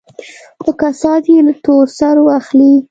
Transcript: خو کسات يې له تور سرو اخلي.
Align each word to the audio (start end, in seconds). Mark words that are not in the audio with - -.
خو 0.61 0.71
کسات 0.81 1.23
يې 1.31 1.39
له 1.47 1.53
تور 1.63 1.85
سرو 1.97 2.25
اخلي. 2.39 2.73